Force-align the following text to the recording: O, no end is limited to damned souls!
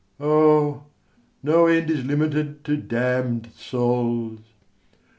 O, 0.19 0.81
no 1.43 1.67
end 1.67 1.91
is 1.91 2.03
limited 2.03 2.63
to 2.65 2.75
damned 2.75 3.51
souls! 3.55 4.39